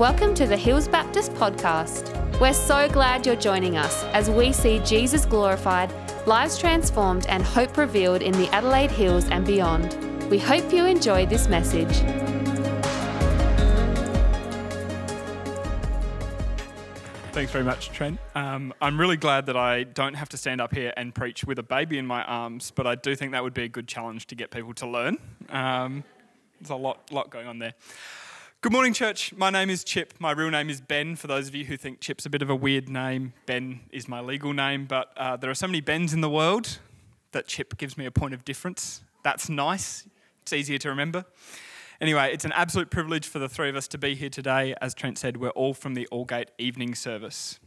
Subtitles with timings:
[0.00, 2.40] Welcome to the Hills Baptist Podcast.
[2.40, 5.92] We're so glad you're joining us as we see Jesus glorified,
[6.26, 9.92] lives transformed, and hope revealed in the Adelaide Hills and beyond.
[10.30, 11.98] We hope you enjoy this message.
[17.32, 18.18] Thanks very much, Trent.
[18.34, 21.58] Um, I'm really glad that I don't have to stand up here and preach with
[21.58, 24.28] a baby in my arms, but I do think that would be a good challenge
[24.28, 25.18] to get people to learn.
[25.50, 26.04] Um,
[26.58, 27.74] there's a lot, lot going on there.
[28.62, 29.32] Good morning, church.
[29.32, 30.12] My name is Chip.
[30.18, 31.16] My real name is Ben.
[31.16, 34.06] For those of you who think Chip's a bit of a weird name, Ben is
[34.06, 36.78] my legal name, but uh, there are so many Bens in the world
[37.32, 39.00] that Chip gives me a point of difference.
[39.22, 40.06] That's nice.
[40.42, 41.24] It's easier to remember.
[42.02, 44.74] Anyway, it's an absolute privilege for the three of us to be here today.
[44.82, 47.58] As Trent said, we're all from the Aldgate evening service.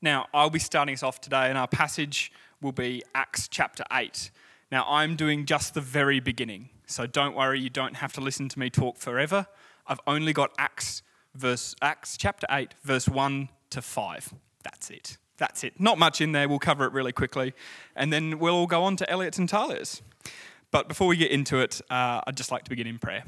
[0.00, 2.32] Now, I'll be starting us off today, and our passage
[2.62, 4.30] will be Acts chapter 8.
[4.72, 8.48] Now, I'm doing just the very beginning, so don't worry, you don't have to listen
[8.48, 9.46] to me talk forever.
[9.86, 11.02] I've only got Acts
[11.34, 14.34] verse Acts chapter 8 verse 1 to 5.
[14.62, 15.18] That's it.
[15.36, 15.78] That's it.
[15.80, 16.48] Not much in there.
[16.48, 17.54] We'll cover it really quickly.
[17.96, 20.00] And then we'll all go on to Elliot's and Tahlia's.
[20.70, 23.24] But before we get into it, uh, I'd just like to begin in prayer.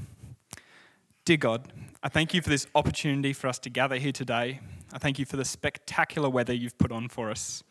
[1.25, 4.61] Dear God, I thank you for this opportunity for us to gather here today.
[4.93, 7.65] I thank you for the spectacular weather you've put on for us.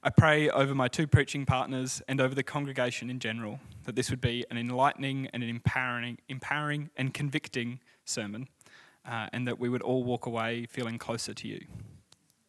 [0.00, 4.10] I pray over my two preaching partners and over the congregation in general that this
[4.10, 8.46] would be an enlightening and an empowering, empowering and convicting sermon,
[9.04, 11.60] uh, and that we would all walk away feeling closer to you.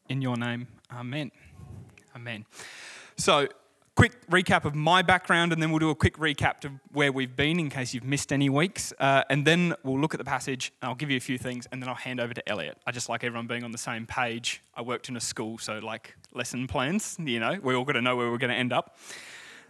[0.09, 1.31] In your name, amen.
[2.15, 2.45] Amen.
[3.17, 3.47] So,
[3.99, 7.35] quick recap of my background, and then we'll do a quick recap of where we've
[7.35, 8.93] been in case you've missed any weeks.
[8.97, 11.67] Uh, and then we'll look at the passage, and I'll give you a few things,
[11.69, 12.77] and then I'll hand over to Elliot.
[12.87, 14.61] I just like everyone being on the same page.
[14.73, 18.01] I worked in a school, so like lesson plans, you know, we all got to
[18.01, 18.97] know where we're going to end up.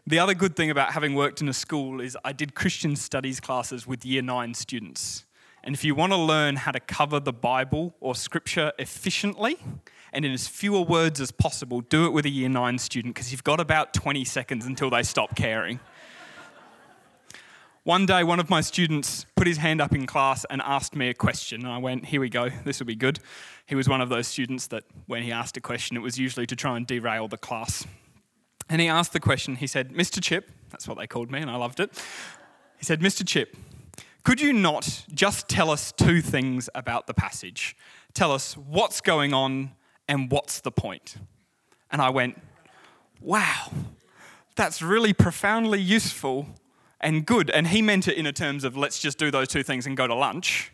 [0.06, 3.40] The other good thing about having worked in a school is I did Christian studies
[3.40, 5.26] classes with year nine students.
[5.64, 9.58] And if you want to learn how to cover the Bible or scripture efficiently
[10.14, 13.32] and in as fewer words as possible, do it with a year nine student because
[13.32, 15.80] you've got about 20 seconds until they stop caring.
[17.84, 21.10] One day, one of my students put his hand up in class and asked me
[21.10, 21.62] a question.
[21.62, 23.20] And I went, Here we go, this will be good.
[23.66, 26.46] He was one of those students that when he asked a question, it was usually
[26.48, 27.86] to try and derail the class.
[28.70, 30.22] And he asked the question, he said, Mr.
[30.22, 31.92] Chip, that's what they called me, and I loved it.
[32.78, 33.26] He said, Mr.
[33.26, 33.58] Chip,
[34.24, 37.76] could you not just tell us two things about the passage?
[38.14, 39.72] Tell us what's going on
[40.10, 41.16] and what's the point?
[41.92, 42.42] And I went,
[43.22, 43.72] wow,
[44.56, 46.48] that's really profoundly useful
[47.00, 47.50] and good.
[47.52, 50.08] And he meant it in terms of let's just do those two things and go
[50.08, 50.72] to lunch.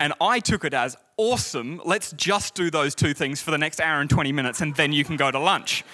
[0.00, 3.80] And I took it as awesome, let's just do those two things for the next
[3.80, 5.84] hour and 20 minutes and then you can go to lunch.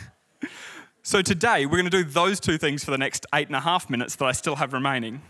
[1.02, 3.60] so today we're going to do those two things for the next eight and a
[3.60, 5.20] half minutes that I still have remaining.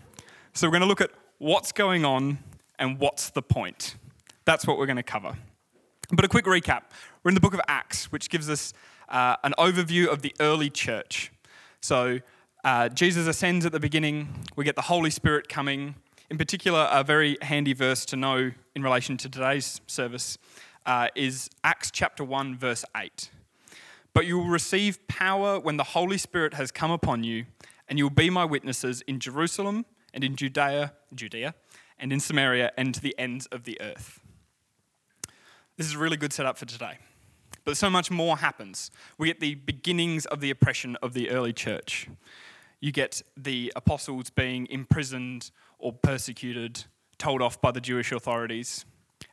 [0.53, 2.39] So we're going to look at what's going on
[2.79, 3.97] and what's the point.
[4.45, 5.35] That's what we're going to cover.
[6.11, 6.83] But a quick recap
[7.23, 8.73] we're in the book of Acts, which gives us
[9.09, 11.31] uh, an overview of the early church.
[11.81, 12.19] So
[12.63, 15.95] uh, Jesus ascends at the beginning, we get the Holy Spirit coming.
[16.29, 20.37] In particular, a very handy verse to know in relation to today's service
[20.85, 23.29] uh, is Acts chapter 1, verse 8.
[24.13, 27.45] But you will receive power when the Holy Spirit has come upon you,
[27.87, 31.55] and you will be my witnesses in Jerusalem and in Judea, Judea,
[31.99, 34.19] and in Samaria, and to the ends of the earth.
[35.77, 36.97] This is a really good setup for today.
[37.65, 38.91] But so much more happens.
[39.17, 42.07] We get the beginnings of the oppression of the early church.
[42.79, 46.85] You get the apostles being imprisoned or persecuted,
[47.17, 48.85] told off by the Jewish authorities.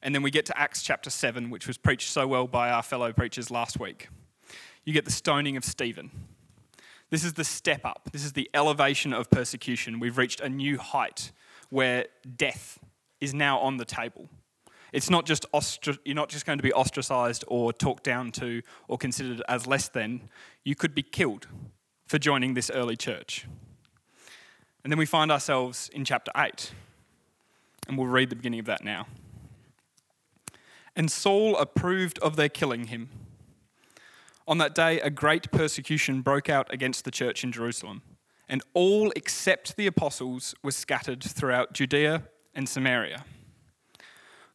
[0.02, 2.82] And then we get to Acts chapter 7, which was preached so well by our
[2.82, 4.08] fellow preachers last week.
[4.84, 6.10] You get the stoning of Stephen.
[7.10, 8.08] This is the step up.
[8.10, 10.00] This is the elevation of persecution.
[10.00, 11.30] We've reached a new height
[11.68, 12.80] where death
[13.20, 14.28] is now on the table.
[14.92, 18.62] It's not just ostr- you're not just going to be ostracized or talked down to
[18.88, 20.28] or considered as less than.
[20.64, 21.46] You could be killed
[22.06, 23.46] for joining this early church.
[24.84, 26.72] And then we find ourselves in chapter 8.
[27.88, 29.06] And we'll read the beginning of that now.
[30.94, 33.08] And Saul approved of their killing him.
[34.46, 38.02] On that day, a great persecution broke out against the church in Jerusalem,
[38.48, 42.24] and all except the apostles were scattered throughout Judea
[42.54, 43.24] and Samaria.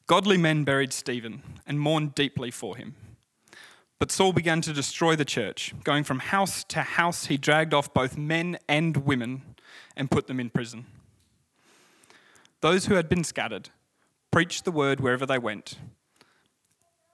[0.07, 2.95] Godly men buried Stephen and mourned deeply for him.
[3.99, 5.73] But Saul began to destroy the church.
[5.83, 9.41] Going from house to house, he dragged off both men and women
[9.95, 10.85] and put them in prison.
[12.61, 13.69] Those who had been scattered
[14.31, 15.77] preached the word wherever they went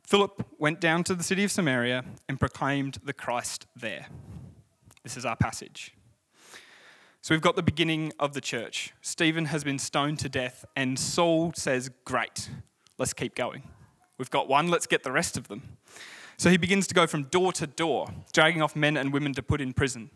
[0.06, 4.08] Philip went down to the city of Samaria and proclaimed the Christ there.
[5.02, 5.96] This is our passage.
[7.22, 8.94] So we've got the beginning of the church.
[9.02, 12.50] Stephen has been stoned to death, and Saul says, Great,
[12.98, 13.64] let's keep going.
[14.18, 15.78] We've got one, let's get the rest of them.
[16.38, 19.44] So he begins to go from door to door, dragging off men and women to
[19.44, 20.10] put in prison.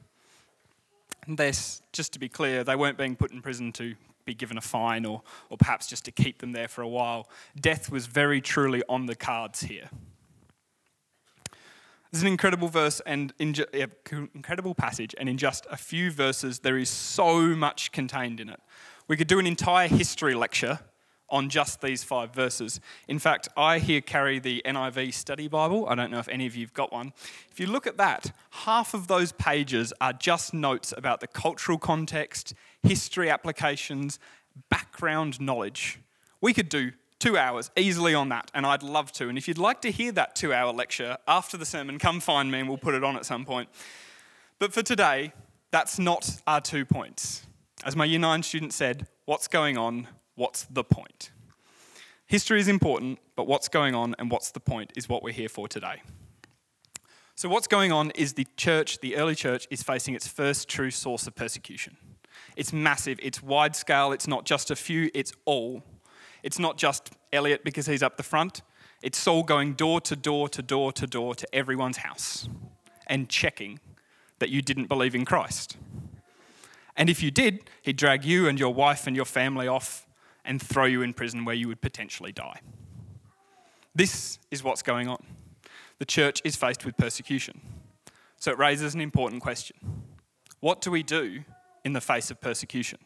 [1.25, 3.95] And this, just to be clear, they weren't being put in prison to
[4.25, 7.29] be given a fine or, or perhaps just to keep them there for a while.
[7.59, 9.89] Death was very truly on the cards here.
[12.11, 13.65] It's an incredible verse and ju-
[14.33, 18.59] incredible passage, and in just a few verses, there is so much contained in it.
[19.07, 20.79] We could do an entire history lecture
[21.29, 22.79] on just these five verses.
[23.07, 25.87] In fact, I here carry the NIV Study Bible.
[25.87, 27.13] I don't know if any of you've got one.
[27.51, 31.77] If you look at that, half of those pages are just notes about the cultural
[31.77, 32.53] context,
[32.83, 34.19] history applications,
[34.69, 35.99] background knowledge.
[36.41, 39.29] We could do two hours easily on that, and I'd love to.
[39.29, 42.51] And if you'd like to hear that two hour lecture after the sermon, come find
[42.51, 43.69] me and we'll put it on at some point.
[44.59, 45.33] But for today,
[45.71, 47.43] that's not our two points.
[47.83, 50.07] As my year nine student said, what's going on?
[50.37, 51.31] What's the point?
[52.27, 55.49] History is important, but what's going on and what's the point is what we're here
[55.49, 56.03] for today.
[57.33, 60.91] So, what's going on is the church, the early church, is facing its first true
[60.91, 61.97] source of persecution.
[62.55, 65.81] It's massive, it's wide scale, it's not just a few, it's all.
[66.43, 68.61] It's not just Elliot because he's up the front,
[69.01, 72.47] it's Saul going door to door to door to door to everyone's house
[73.07, 73.79] and checking
[74.37, 75.77] that you didn't believe in Christ.
[76.95, 80.06] And if you did, he'd drag you and your wife and your family off
[80.47, 82.61] and throw you in prison where you would potentially die.
[83.93, 85.23] This is what's going on.
[85.99, 87.61] The church is faced with persecution.
[88.37, 89.77] So it raises an important question
[90.59, 91.43] What do we do
[91.83, 92.99] in the face of persecution?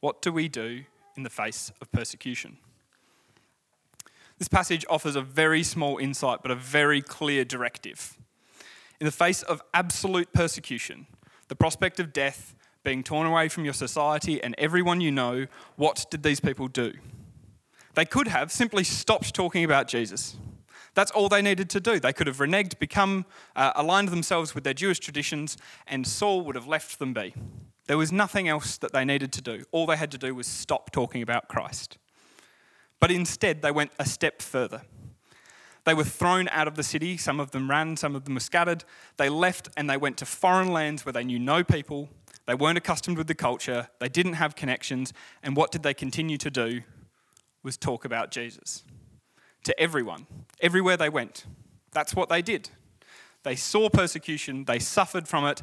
[0.00, 0.84] What do we do
[1.16, 2.58] in the face of persecution?
[4.38, 8.18] This passage offers a very small insight, but a very clear directive.
[9.00, 11.06] In the face of absolute persecution,
[11.48, 12.54] the prospect of death,
[12.86, 16.92] being torn away from your society and everyone you know, what did these people do?
[17.94, 20.36] They could have simply stopped talking about Jesus.
[20.94, 21.98] That's all they needed to do.
[21.98, 25.56] They could have reneged, become uh, aligned themselves with their Jewish traditions,
[25.88, 27.34] and Saul would have left them be.
[27.88, 29.64] There was nothing else that they needed to do.
[29.72, 31.98] All they had to do was stop talking about Christ.
[33.00, 34.82] But instead, they went a step further.
[35.82, 37.16] They were thrown out of the city.
[37.16, 38.84] Some of them ran, some of them were scattered.
[39.16, 42.10] They left and they went to foreign lands where they knew no people.
[42.46, 43.88] They weren't accustomed with the culture.
[43.98, 45.12] They didn't have connections.
[45.42, 46.82] And what did they continue to do?
[47.62, 48.84] Was talk about Jesus
[49.66, 50.28] to everyone,
[50.60, 51.44] everywhere they went.
[51.90, 52.70] That's what they did.
[53.42, 55.62] They saw persecution, they suffered from it,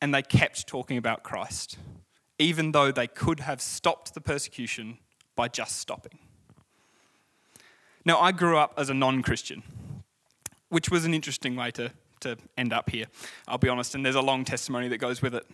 [0.00, 1.76] and they kept talking about Christ,
[2.38, 4.98] even though they could have stopped the persecution
[5.34, 6.18] by just stopping.
[8.04, 9.64] Now, I grew up as a non Christian,
[10.68, 11.90] which was an interesting way to,
[12.20, 13.06] to end up here,
[13.48, 15.46] I'll be honest, and there's a long testimony that goes with it.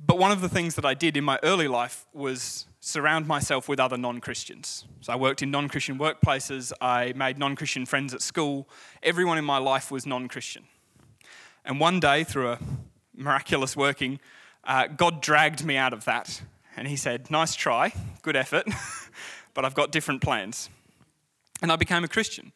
[0.00, 3.68] But one of the things that I did in my early life was surround myself
[3.68, 4.84] with other non Christians.
[5.00, 8.68] So I worked in non Christian workplaces, I made non Christian friends at school.
[9.02, 10.64] Everyone in my life was non Christian.
[11.64, 12.58] And one day, through a
[13.14, 14.20] miraculous working,
[14.64, 16.42] uh, God dragged me out of that.
[16.76, 17.92] And He said, Nice try,
[18.22, 18.66] good effort,
[19.54, 20.70] but I've got different plans.
[21.60, 22.52] And I became a Christian.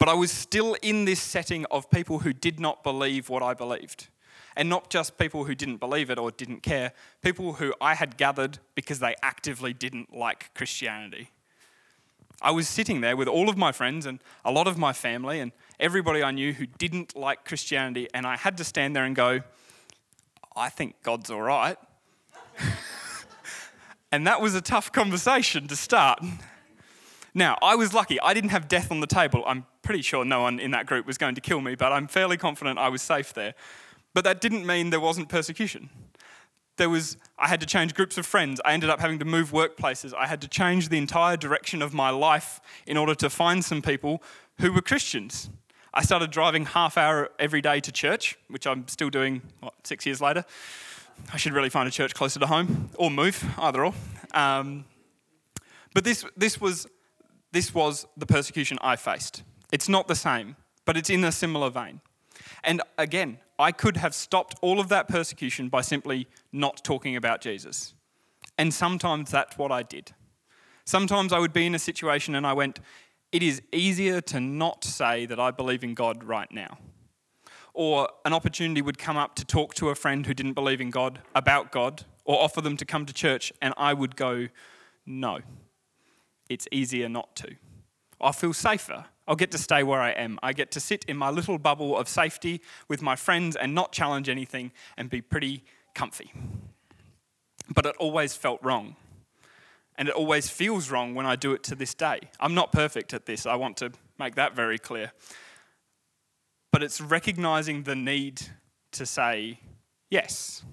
[0.00, 3.54] But I was still in this setting of people who did not believe what I
[3.54, 4.08] believed.
[4.56, 6.92] And not just people who didn't believe it or didn't care,
[7.22, 11.30] people who I had gathered because they actively didn't like Christianity.
[12.42, 15.40] I was sitting there with all of my friends and a lot of my family
[15.40, 19.14] and everybody I knew who didn't like Christianity, and I had to stand there and
[19.14, 19.40] go,
[20.56, 21.76] I think God's all right.
[24.12, 26.22] and that was a tough conversation to start.
[27.34, 28.20] Now, I was lucky.
[28.20, 29.44] I didn't have death on the table.
[29.46, 32.08] I'm pretty sure no one in that group was going to kill me, but I'm
[32.08, 33.54] fairly confident I was safe there.
[34.14, 35.90] But that didn't mean there wasn't persecution.
[36.76, 38.60] There was, I had to change groups of friends.
[38.64, 40.14] I ended up having to move workplaces.
[40.14, 43.82] I had to change the entire direction of my life in order to find some
[43.82, 44.22] people
[44.60, 45.50] who were Christians.
[45.92, 50.06] I started driving half hour every day to church, which I'm still doing, what, six
[50.06, 50.44] years later.
[51.32, 53.94] I should really find a church closer to home or move, either or.
[54.32, 54.84] Um,
[55.92, 56.86] but this, this, was,
[57.52, 59.42] this was the persecution I faced.
[59.72, 62.00] It's not the same, but it's in a similar vein.
[62.64, 67.40] And again, I could have stopped all of that persecution by simply not talking about
[67.40, 67.94] Jesus.
[68.58, 70.12] And sometimes that's what I did.
[70.84, 72.80] Sometimes I would be in a situation and I went,
[73.32, 76.78] it is easier to not say that I believe in God right now.
[77.72, 80.90] Or an opportunity would come up to talk to a friend who didn't believe in
[80.90, 84.48] God about God, or offer them to come to church, and I would go,
[85.06, 85.38] no,
[86.48, 87.54] it's easier not to.
[88.22, 90.40] I feel safer I'll get to stay where I am.
[90.42, 93.92] I get to sit in my little bubble of safety with my friends and not
[93.92, 95.62] challenge anything and be pretty
[95.94, 96.32] comfy.
[97.72, 98.96] but it always felt wrong.
[99.96, 102.18] And it always feels wrong when I do it to this day.
[102.40, 105.12] I'm not perfect at this, I want to make that very clear.
[106.72, 108.42] But it's recognizing the need
[108.90, 109.60] to say,
[110.10, 110.64] yes,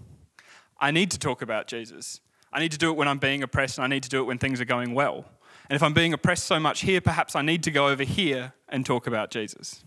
[0.80, 2.22] I need to talk about Jesus.
[2.52, 4.24] I need to do it when I'm being oppressed, and I need to do it
[4.24, 5.26] when things are going well.
[5.70, 8.54] And if I'm being oppressed so much here, perhaps I need to go over here
[8.70, 9.84] and talk about Jesus.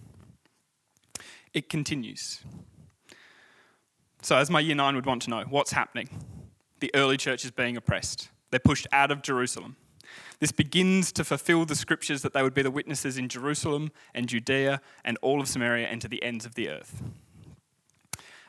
[1.53, 2.43] It continues.
[4.23, 6.09] So, as my year nine would want to know, what's happening?
[6.81, 8.29] The early church is being oppressed.
[8.51, 9.77] They're pushed out of Jerusalem.
[10.39, 14.29] This begins to fulfill the scriptures that they would be the witnesses in Jerusalem and
[14.29, 17.03] Judea and all of Samaria and to the ends of the earth.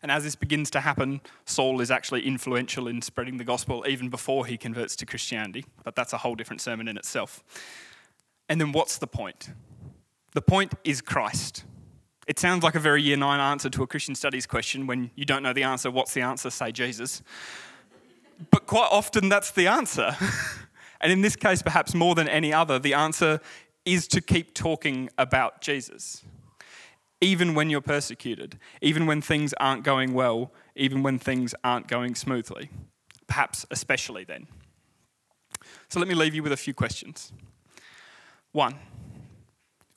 [0.02, 4.10] And as this begins to happen, Saul is actually influential in spreading the gospel even
[4.10, 5.66] before he converts to Christianity.
[5.84, 7.44] But that's a whole different sermon in itself.
[8.50, 9.52] And then what's the point?
[10.34, 11.66] The point is Christ.
[12.26, 15.26] It sounds like a very year nine answer to a Christian studies question when you
[15.26, 15.92] don't know the answer.
[15.92, 16.50] What's the answer?
[16.50, 17.22] Say Jesus.
[18.50, 20.16] But quite often that's the answer.
[21.02, 23.40] and in this case, perhaps more than any other, the answer
[23.86, 26.24] is to keep talking about Jesus
[27.22, 32.16] even when you're persecuted, even when things aren't going well, even when things aren't going
[32.16, 32.70] smoothly.
[33.28, 34.48] Perhaps especially then.
[35.88, 37.32] So let me leave you with a few questions.
[38.52, 38.76] One,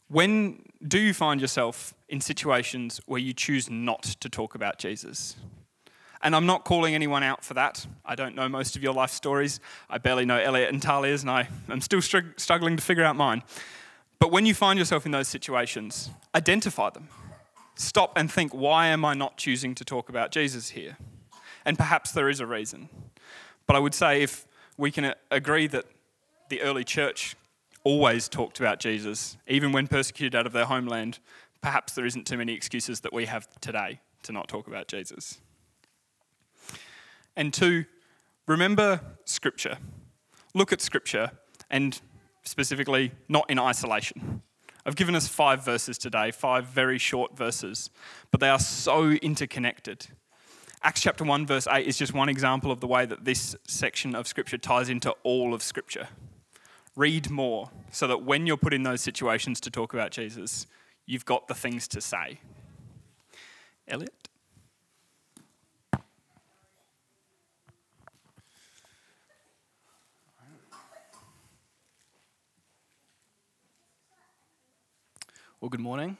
[0.09, 5.37] when do you find yourself in situations where you choose not to talk about Jesus?
[6.23, 7.87] And I'm not calling anyone out for that.
[8.05, 9.61] I don't know most of your life stories.
[9.91, 13.43] I barely know Elliot and Tahlia's, and I am still struggling to figure out mine.
[14.19, 17.09] But when you find yourself in those situations, identify them.
[17.77, 20.97] Stop and think, why am I not choosing to talk about Jesus here?
[21.65, 22.89] And perhaps there is a reason.
[23.67, 25.87] But I would say if we can uh, agree that
[26.49, 27.37] the early church
[27.83, 31.19] always talked about Jesus, even when persecuted out of their homeland,
[31.61, 35.39] perhaps there isn't too many excuses that we have today to not talk about Jesus.
[37.37, 37.85] And two,
[38.47, 39.79] remember Scripture.
[40.55, 41.33] Look at Scripture
[41.71, 42.01] and
[42.45, 44.43] specifically not in isolation.
[44.87, 47.91] I've given us five verses today, five very short verses,
[48.31, 50.09] but they are so interconnected.
[50.83, 54.15] Acts chapter 1, verse 8 is just one example of the way that this section
[54.15, 56.09] of Scripture ties into all of Scripture.
[56.95, 60.67] Read more so that when you're put in those situations to talk about Jesus,
[61.07, 62.39] you've got the things to say.
[63.89, 64.29] Elliot?
[75.65, 76.19] Well, good morning.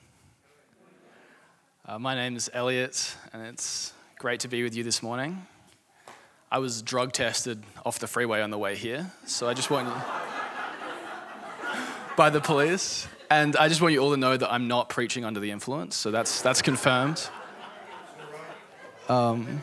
[1.85, 5.47] Uh, my name is Elliot, and it's great to be with you this morning.
[6.51, 9.89] I was drug tested off the freeway on the way here, so I just want
[9.89, 9.95] you
[12.17, 15.27] by the police, and I just want you all to know that I'm not preaching
[15.27, 15.95] under the influence.
[15.95, 17.29] So that's that's confirmed.
[19.11, 19.61] Um,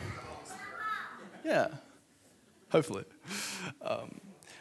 [1.44, 1.66] yeah,
[2.70, 3.02] hopefully.
[3.84, 4.20] Um,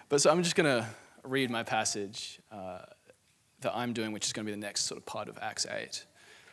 [0.09, 0.89] but so I'm just gonna
[1.23, 2.39] read my passage.
[2.51, 2.79] Uh,
[3.61, 5.65] that I'm doing, which is going to be the next sort of part of Acts
[5.65, 6.05] 8.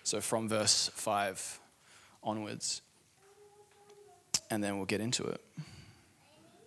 [0.02, 1.60] So from verse 5
[2.22, 2.82] onwards.
[4.50, 5.40] And then we'll get into it.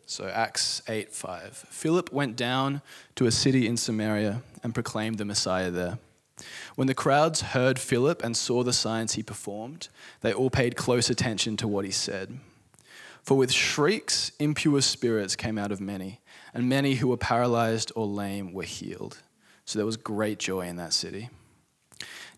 [0.05, 1.65] So Acts 8 5.
[1.69, 2.81] Philip went down
[3.15, 5.99] to a city in Samaria and proclaimed the Messiah there.
[6.75, 9.87] When the crowds heard Philip and saw the signs he performed,
[10.21, 12.39] they all paid close attention to what he said.
[13.23, 16.19] For with shrieks, impure spirits came out of many,
[16.53, 19.19] and many who were paralyzed or lame were healed.
[19.65, 21.29] So there was great joy in that city.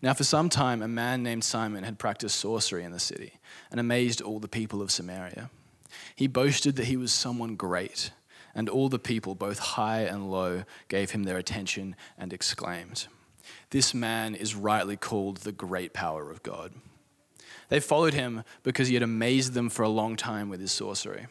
[0.02, 3.34] Now, for some time, a man named Simon had practiced sorcery in the city
[3.70, 5.50] and amazed all the people of Samaria.
[6.14, 8.10] He boasted that he was someone great,
[8.54, 13.06] and all the people, both high and low, gave him their attention and exclaimed,
[13.70, 16.72] This man is rightly called the great power of God.
[17.68, 21.26] They followed him because he had amazed them for a long time with his sorcery.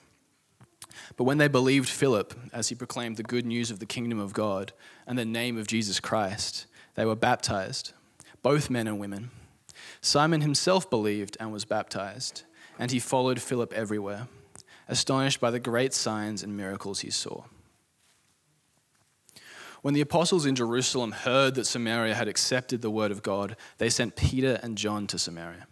[1.18, 4.34] But when they believed Philip as he proclaimed the good news of the kingdom of
[4.34, 4.74] God
[5.08, 7.94] and the name of Jesus Christ, they were baptized,
[8.42, 9.32] both men and women.
[10.02, 12.44] Simon himself believed and was baptized,
[12.78, 14.28] and he followed Philip everywhere,
[14.88, 17.44] astonished by the great signs and miracles he saw.
[19.82, 23.90] When the apostles in Jerusalem heard that Samaria had accepted the word of God, they
[23.90, 25.68] sent Peter and John to Samaria.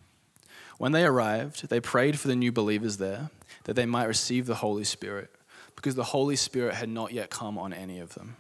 [0.77, 3.29] When they arrived, they prayed for the new believers there
[3.63, 5.29] that they might receive the Holy Spirit,
[5.75, 8.35] because the Holy Spirit had not yet come on any of them.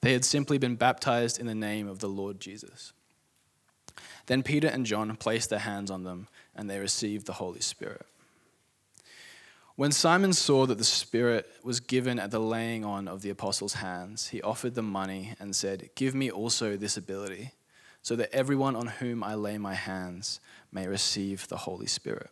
[0.00, 2.92] They had simply been baptized in the name of the Lord Jesus.
[4.26, 8.06] Then Peter and John placed their hands on them, and they received the Holy Spirit.
[9.76, 13.74] When Simon saw that the Spirit was given at the laying on of the apostles'
[13.74, 17.50] hands, he offered them money and said, Give me also this ability,
[18.00, 20.38] so that everyone on whom I lay my hands
[20.70, 22.30] may receive the Holy Spirit.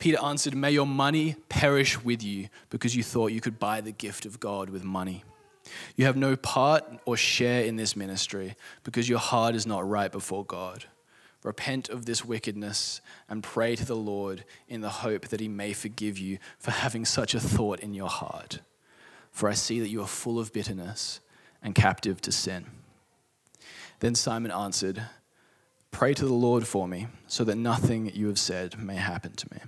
[0.00, 3.92] Peter answered, May your money perish with you because you thought you could buy the
[3.92, 5.22] gift of God with money.
[5.94, 10.10] You have no part or share in this ministry because your heart is not right
[10.10, 10.86] before God.
[11.42, 15.74] Repent of this wickedness and pray to the Lord in the hope that he may
[15.74, 18.60] forgive you for having such a thought in your heart.
[19.30, 21.20] For I see that you are full of bitterness
[21.62, 22.66] and captive to sin.
[24.00, 25.02] Then Simon answered,
[25.90, 29.48] Pray to the Lord for me, so that nothing you have said may happen to
[29.52, 29.60] me.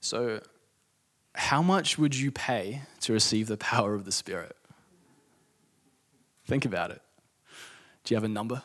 [0.00, 0.40] So,
[1.34, 4.56] how much would you pay to receive the power of the Spirit?
[6.46, 7.00] Think about it.
[8.04, 8.62] Do you have a number?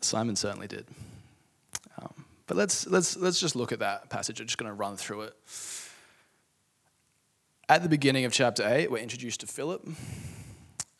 [0.00, 0.86] Simon certainly did.
[2.00, 4.40] Um, but let's, let's, let's just look at that passage.
[4.40, 5.34] I'm just going to run through it.
[7.68, 9.86] At the beginning of chapter 8, we're introduced to Philip.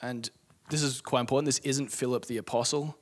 [0.01, 0.31] And
[0.71, 1.47] this is quite important.
[1.47, 2.97] This isn't Philip the apostle,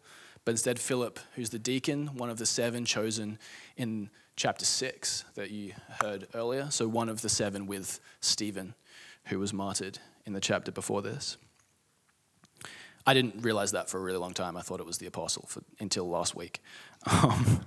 [0.45, 3.38] but instead Philip, who's the deacon, one of the seven chosen
[3.76, 6.70] in chapter 6 that you heard earlier.
[6.70, 8.74] So, one of the seven with Stephen,
[9.26, 11.36] who was martyred in the chapter before this.
[13.06, 14.56] I didn't realize that for a really long time.
[14.56, 16.60] I thought it was the apostle for, until last week.
[17.10, 17.64] Um,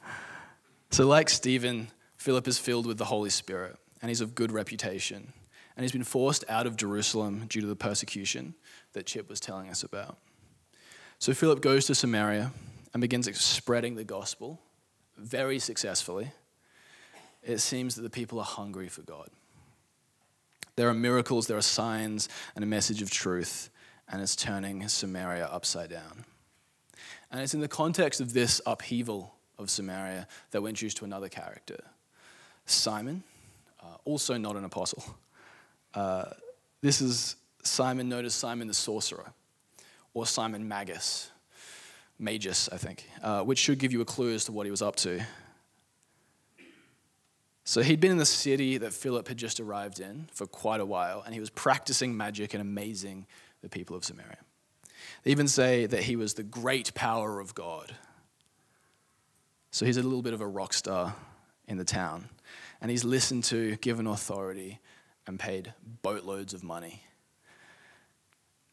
[0.90, 5.32] so, like Stephen, Philip is filled with the Holy Spirit and he's of good reputation.
[5.74, 8.54] And he's been forced out of Jerusalem due to the persecution
[8.94, 10.16] that Chip was telling us about.
[11.18, 12.52] So, Philip goes to Samaria
[12.92, 14.60] and begins spreading the gospel
[15.16, 16.30] very successfully.
[17.42, 19.28] It seems that the people are hungry for God.
[20.76, 23.70] There are miracles, there are signs, and a message of truth,
[24.08, 26.24] and it's turning Samaria upside down.
[27.30, 31.28] And it's in the context of this upheaval of Samaria that we're introduced to another
[31.28, 31.78] character
[32.66, 33.22] Simon,
[33.80, 35.04] uh, also not an apostle.
[35.94, 36.24] Uh,
[36.82, 39.32] this is Simon, known as Simon the sorcerer,
[40.12, 41.30] or Simon Magus,
[42.18, 44.82] Magus, I think, uh, which should give you a clue as to what he was
[44.82, 45.20] up to.
[47.64, 50.86] So he'd been in the city that Philip had just arrived in for quite a
[50.86, 53.26] while, and he was practicing magic and amazing
[53.60, 54.38] the people of Samaria.
[55.24, 57.94] They even say that he was the great power of God.
[59.72, 61.16] So he's a little bit of a rock star
[61.66, 62.28] in the town,
[62.80, 64.78] and he's listened to, given authority,
[65.26, 67.02] and paid boatloads of money.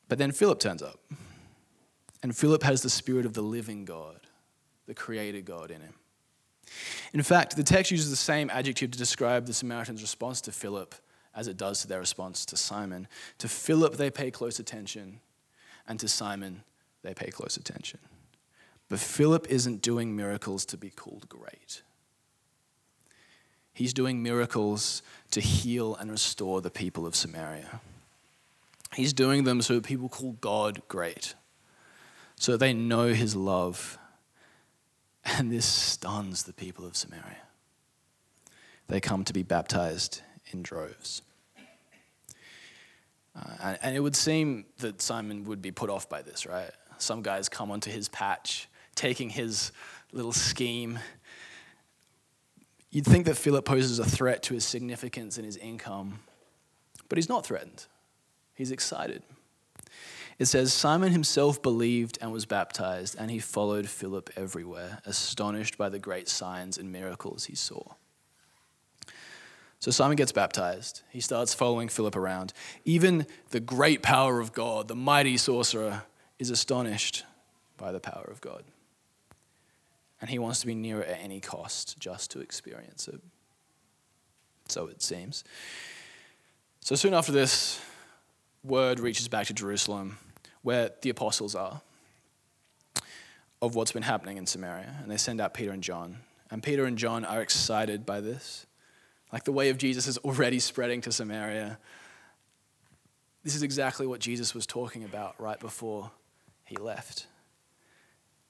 [0.07, 0.99] But then Philip turns up,
[2.23, 4.21] and Philip has the spirit of the living God,
[4.87, 5.93] the creator God in him.
[7.13, 10.95] In fact, the text uses the same adjective to describe the Samaritans' response to Philip
[11.35, 13.07] as it does to their response to Simon.
[13.39, 15.19] To Philip, they pay close attention,
[15.87, 16.63] and to Simon,
[17.01, 17.99] they pay close attention.
[18.89, 21.81] But Philip isn't doing miracles to be called great.
[23.73, 27.81] He's doing miracles to heal and restore the people of Samaria.
[28.93, 31.33] He's doing them so that people call God great,
[32.43, 33.97] so they know his love
[35.23, 37.37] and this stuns the people of Samaria.
[38.89, 41.21] They come to be baptized in droves.
[43.33, 46.69] Uh, and, it would seem that Simon would be put off by this, right?
[46.97, 49.71] Some guys come onto his patch, taking his
[50.11, 50.99] little scheme.
[52.91, 56.19] You'd think that Philip poses a threat to his significance and his income,
[57.07, 57.85] but he's not threatened.
[58.53, 59.23] He's excited.
[60.39, 65.89] It says, Simon himself believed and was baptized, and he followed Philip everywhere, astonished by
[65.89, 67.93] the great signs and miracles he saw.
[69.79, 71.01] So Simon gets baptized.
[71.09, 72.53] He starts following Philip around.
[72.85, 76.03] Even the great power of God, the mighty sorcerer,
[76.39, 77.25] is astonished
[77.77, 78.63] by the power of God.
[80.21, 83.19] And he wants to be near it at any cost just to experience it.
[84.69, 85.43] So it seems.
[86.79, 87.81] So soon after this,
[88.63, 90.17] word reaches back to Jerusalem,
[90.63, 91.81] where the apostles are,
[93.61, 94.95] of what's been happening in Samaria.
[95.01, 96.17] And they send out Peter and John.
[96.49, 98.65] And Peter and John are excited by this.
[99.31, 101.77] Like the way of Jesus is already spreading to Samaria.
[103.43, 106.11] This is exactly what Jesus was talking about right before
[106.65, 107.27] he left.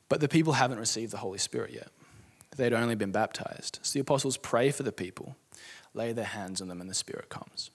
[0.09, 1.89] But the people haven't received the Holy Spirit yet.
[2.55, 3.79] They'd only been baptized.
[3.81, 5.35] So the apostles pray for the people,
[5.93, 7.71] lay their hands on them, and the Spirit comes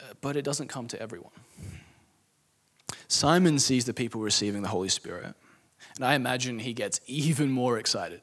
[0.00, 1.32] uh, but it doesn't come to everyone.
[3.10, 5.34] Simon sees the people receiving the Holy Spirit,
[5.96, 8.20] and I imagine he gets even more excited.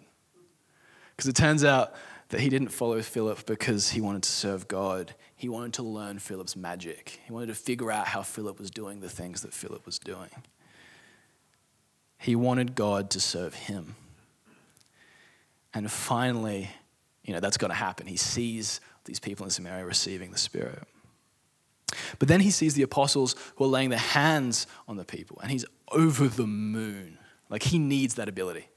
[1.12, 1.94] Because it turns out
[2.30, 5.14] that he didn't follow Philip because he wanted to serve God.
[5.36, 7.20] He wanted to learn Philip's magic.
[7.26, 10.30] He wanted to figure out how Philip was doing the things that Philip was doing.
[12.18, 13.96] He wanted God to serve him.
[15.74, 16.70] And finally,
[17.24, 18.08] you know, that's going to happen.
[18.08, 20.84] He sees these people in Samaria receiving the Spirit.
[22.20, 25.52] But then he sees the apostles who are laying their hands on the people, and
[25.52, 27.18] he's over the moon.
[27.50, 28.68] Like he needs that ability.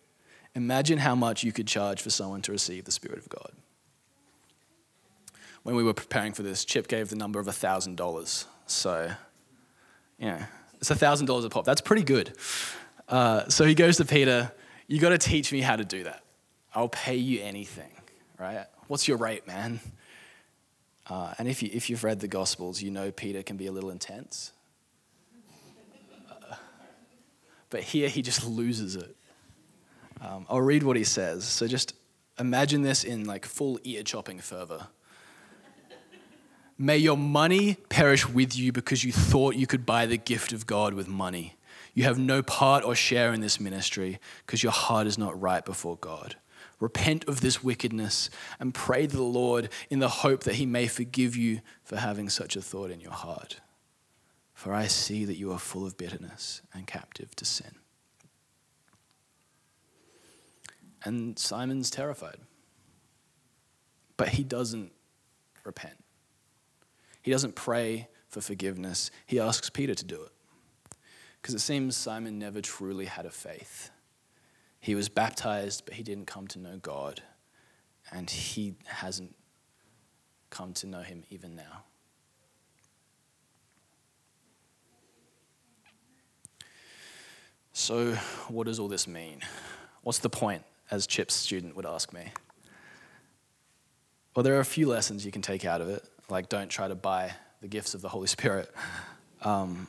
[0.54, 3.52] Imagine how much you could charge for someone to receive the Spirit of God.
[5.62, 8.44] When we were preparing for this, Chip gave the number of $1,000.
[8.66, 9.10] So,
[10.18, 10.46] yeah,
[10.80, 11.64] it's $1,000 a pop.
[11.64, 12.36] That's pretty good.
[13.08, 14.52] Uh, so he goes to Peter,
[14.86, 16.24] You got to teach me how to do that.
[16.74, 17.90] I'll pay you anything,
[18.38, 18.66] right?
[18.86, 19.80] What's your rate, man?
[21.10, 23.72] Uh, and if, you, if you've read the Gospels, you know Peter can be a
[23.72, 24.52] little intense.
[26.30, 26.54] Uh,
[27.68, 29.16] but here he just loses it.
[30.20, 31.44] Um, I'll read what he says.
[31.44, 31.94] So just
[32.38, 34.86] imagine this in like full ear chopping fervor.
[36.78, 40.64] May your money perish with you because you thought you could buy the gift of
[40.66, 41.56] God with money.
[41.92, 45.64] You have no part or share in this ministry because your heart is not right
[45.64, 46.36] before God.
[46.80, 50.86] Repent of this wickedness and pray to the Lord in the hope that he may
[50.86, 53.60] forgive you for having such a thought in your heart.
[54.54, 57.74] For I see that you are full of bitterness and captive to sin.
[61.04, 62.38] And Simon's terrified.
[64.16, 64.92] But he doesn't
[65.64, 65.96] repent.
[67.22, 69.10] He doesn't pray for forgiveness.
[69.26, 70.32] He asks Peter to do it.
[71.40, 73.90] Because it seems Simon never truly had a faith.
[74.80, 77.22] He was baptized, but he didn't come to know God.
[78.10, 79.36] And he hasn't
[80.48, 81.84] come to know him even now.
[87.72, 88.14] So,
[88.48, 89.40] what does all this mean?
[90.02, 90.64] What's the point?
[90.90, 92.32] as Chip's student would ask me.
[94.34, 96.88] Well, there are a few lessons you can take out of it, like don't try
[96.88, 98.72] to buy the gifts of the Holy Spirit.
[99.42, 99.88] Um,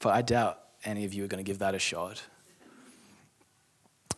[0.00, 2.22] but I doubt any of you are going to give that a shot.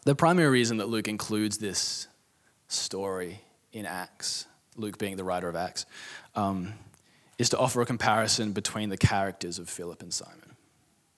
[0.08, 2.08] The primary reason that Luke includes this
[2.66, 3.42] story
[3.74, 5.84] in Acts, Luke being the writer of Acts,
[6.34, 6.72] um,
[7.36, 10.56] is to offer a comparison between the characters of Philip and Simon.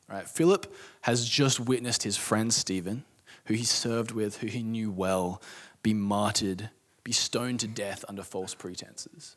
[0.08, 0.28] Right?
[0.28, 3.04] Philip has just witnessed his friend Stephen
[3.44, 5.40] who he served with, who he knew well,
[5.84, 6.70] be martyred,
[7.04, 9.36] be stoned to death under false pretenses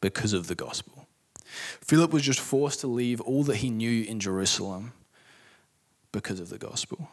[0.00, 1.08] because of the gospel.
[1.80, 4.92] Philip was just forced to leave all that he knew in Jerusalem
[6.12, 7.08] because of the gospel.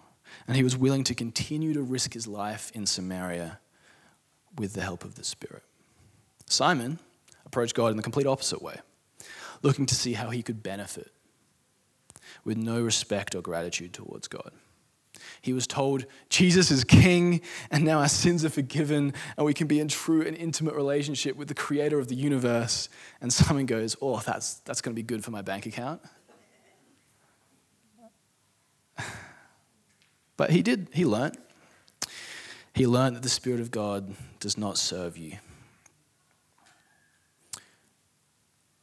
[0.47, 3.59] And he was willing to continue to risk his life in Samaria
[4.57, 5.63] with the help of the Spirit.
[6.45, 6.99] Simon
[7.45, 8.77] approached God in the complete opposite way,
[9.61, 11.11] looking to see how he could benefit
[12.43, 14.51] with no respect or gratitude towards God.
[15.41, 19.67] He was told, Jesus is king, and now our sins are forgiven, and we can
[19.67, 22.89] be in true and intimate relationship with the creator of the universe.
[23.21, 26.01] And Simon goes, Oh, that's, that's going to be good for my bank account.
[30.37, 31.37] But he did, he learned.
[32.73, 35.37] He learned that the Spirit of God does not serve you,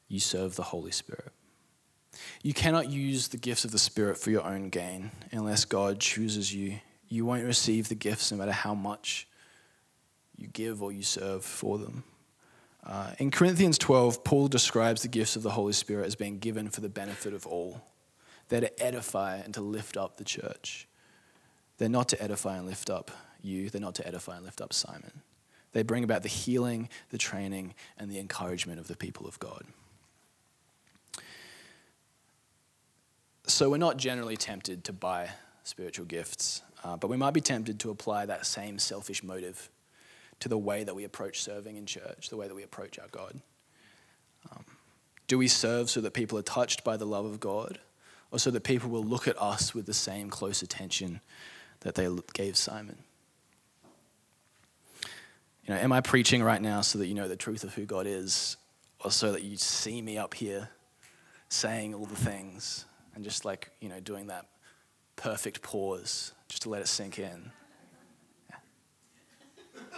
[0.09, 1.33] you serve the Holy Spirit.
[2.43, 6.53] You cannot use the gifts of the Spirit for your own gain unless God chooses
[6.53, 6.79] you.
[7.09, 9.29] You won't receive the gifts no matter how much
[10.37, 12.05] you give or you serve for them.
[12.85, 16.71] Uh, in Corinthians 12, Paul describes the gifts of the Holy Spirit as being given
[16.71, 17.83] for the benefit of all.
[18.49, 20.88] They're to edify and to lift up the church.
[21.79, 23.11] They're not to edify and lift up
[23.43, 25.23] you, they're not to edify and lift up Simon.
[25.73, 29.65] They bring about the healing, the training, and the encouragement of the people of God.
[33.47, 35.31] So we're not generally tempted to buy
[35.63, 39.71] spiritual gifts, uh, but we might be tempted to apply that same selfish motive
[40.41, 43.09] to the way that we approach serving in church, the way that we approach our
[43.09, 43.41] God.
[44.51, 44.65] Um,
[45.27, 47.79] do we serve so that people are touched by the love of God,
[48.31, 51.21] or so that people will look at us with the same close attention
[51.81, 52.99] that they gave Simon?
[55.65, 57.85] You know, am I preaching right now so that you know the truth of who
[57.85, 58.57] God is,
[59.05, 60.71] or so that you see me up here
[61.49, 64.47] saying all the things and just like, you know, doing that
[65.17, 67.51] perfect pause just to let it sink in.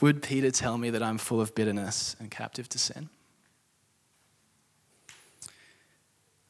[0.00, 3.08] Would Peter tell me that I'm full of bitterness and captive to sin?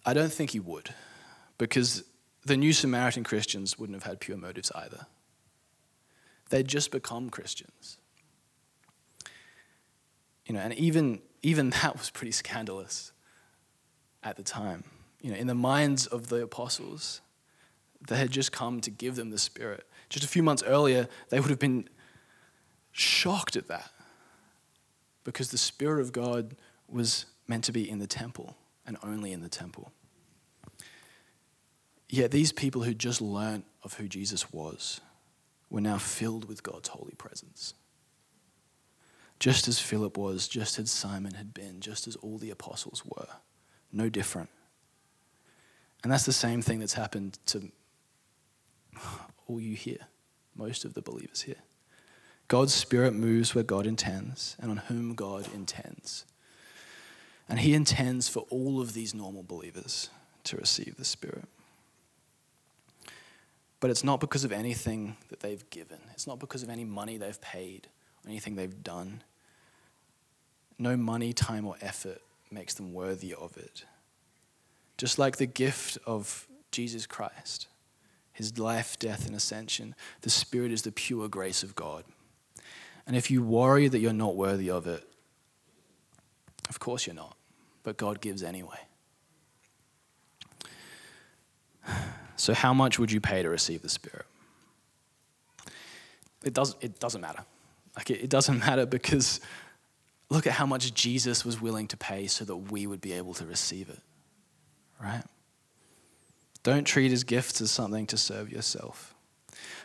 [0.05, 0.91] I don't think he would,
[1.59, 2.05] because
[2.45, 5.07] the new Samaritan Christians wouldn't have had pure motives either.
[6.51, 7.99] They'd just become Christians.
[10.47, 13.13] You know, and even even that was pretty scandalous
[14.23, 14.85] at the time.
[15.21, 17.21] You know, in the minds of the apostles,
[18.09, 19.87] they had just come to give them the Spirit.
[20.09, 21.89] Just a few months earlier, they would have been
[22.91, 23.91] shocked at that
[25.25, 26.57] because the Spirit of God
[26.89, 29.93] was meant to be in the temple and only in the temple.
[32.09, 35.01] Yet these people who just learnt of who Jesus was
[35.71, 37.75] were now filled with God's holy presence.
[39.43, 43.27] just as Philip was, just as Simon had been, just as all the apostles were.
[43.91, 44.49] No different.
[46.05, 47.73] And that's the same thing that's happened to
[49.49, 50.07] all you here,
[50.55, 51.57] most of the believers here.
[52.47, 56.25] God's Spirit moves where God intends and on whom God intends.
[57.53, 60.09] And He intends for all of these normal believers
[60.45, 61.45] to receive the Spirit.
[63.79, 67.19] But it's not because of anything that they've given, it's not because of any money
[67.19, 67.89] they've paid
[68.25, 69.23] or anything they've done.
[70.79, 73.85] No money, time, or effort makes them worthy of it.
[74.97, 77.67] Just like the gift of Jesus Christ,
[78.33, 82.05] his life, death, and ascension, the Spirit is the pure grace of God.
[83.07, 85.07] And if you worry that you're not worthy of it,
[86.71, 87.37] of course you're not,
[87.83, 88.79] but God gives anyway.
[92.37, 94.27] So, how much would you pay to receive the Spirit?
[96.45, 97.45] It, does, it doesn't matter.
[97.97, 99.41] Like, it, it doesn't matter because
[100.29, 103.35] look at how much Jesus was willing to pay so that we would be able
[103.35, 104.01] to receive it,
[105.01, 105.23] right?
[106.63, 109.15] Don't treat his gifts as something to serve yourself,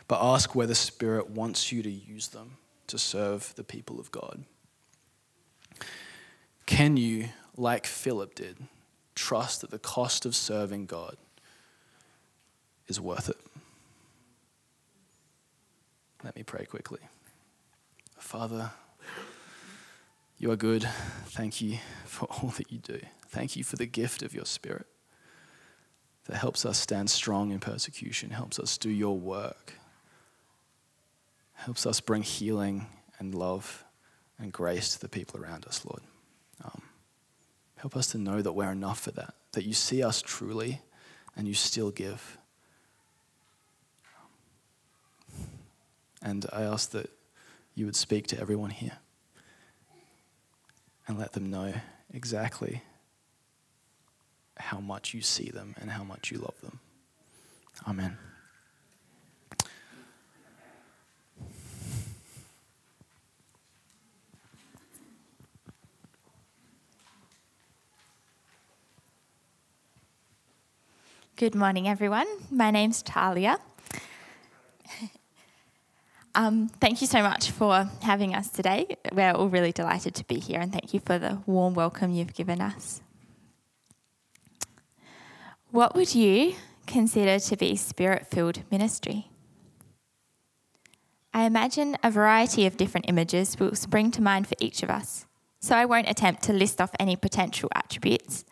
[0.06, 2.56] but ask where the Spirit wants you to use them
[2.86, 4.44] to serve the people of God.
[6.66, 8.56] Can you, like Philip did,
[9.14, 11.16] trust that the cost of serving God
[12.86, 13.38] is worth it?
[16.24, 17.00] Let me pray quickly.
[18.18, 18.70] Father,
[20.38, 20.88] you are good.
[21.26, 23.00] Thank you for all that you do.
[23.28, 24.86] Thank you for the gift of your Spirit
[26.26, 29.72] that helps us stand strong in persecution, helps us do your work,
[31.54, 32.86] helps us bring healing
[33.18, 33.84] and love
[34.38, 36.02] and grace to the people around us, Lord.
[36.64, 36.82] Um,
[37.78, 40.82] help us to know that we're enough for that, that you see us truly
[41.36, 42.38] and you still give.
[46.20, 47.10] And I ask that
[47.74, 48.98] you would speak to everyone here
[51.06, 51.72] and let them know
[52.12, 52.82] exactly
[54.56, 56.80] how much you see them and how much you love them.
[57.86, 58.18] Amen.
[71.38, 72.26] Good morning, everyone.
[72.50, 73.60] My name's Tahlia.
[76.34, 78.96] Um, thank you so much for having us today.
[79.12, 82.34] We're all really delighted to be here, and thank you for the warm welcome you've
[82.34, 83.00] given us.
[85.70, 86.54] What would you
[86.86, 89.30] consider to be spirit filled ministry?
[91.34, 95.26] I imagine a variety of different images will spring to mind for each of us,
[95.60, 98.44] so I won't attempt to list off any potential attributes.